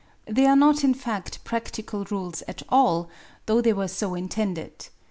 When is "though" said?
3.45-3.61